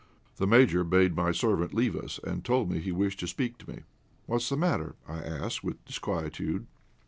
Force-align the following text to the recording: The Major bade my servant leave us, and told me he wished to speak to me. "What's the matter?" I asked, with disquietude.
The 0.37 0.47
Major 0.47 0.83
bade 0.83 1.15
my 1.15 1.31
servant 1.31 1.75
leave 1.75 1.95
us, 1.95 2.19
and 2.23 2.43
told 2.43 2.71
me 2.71 2.79
he 2.79 2.91
wished 2.91 3.19
to 3.19 3.27
speak 3.27 3.59
to 3.59 3.69
me. 3.69 3.83
"What's 4.25 4.49
the 4.49 4.57
matter?" 4.57 4.95
I 5.07 5.19
asked, 5.19 5.63
with 5.63 5.85
disquietude. 5.85 6.65